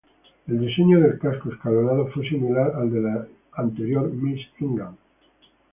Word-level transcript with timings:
El 0.47 0.59
diseño 0.59 0.99
del 0.99 1.19
casco 1.19 1.51
escalonado 1.51 2.07
fue 2.07 2.27
similar 2.27 2.73
al 2.75 2.91
de 2.91 3.01
la 3.01 3.27
anterior 3.53 4.11
"Miss 4.11 4.41
England". 4.59 4.97